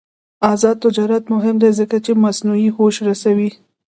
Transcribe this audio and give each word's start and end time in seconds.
آزاد 0.51 0.77
تجارت 0.85 1.23
مهم 1.33 1.55
دی 1.61 1.69
ځکه 1.79 1.97
چې 2.05 2.11
مصنوعي 2.25 2.69
هوش 2.77 2.95
رسوي. 3.09 3.49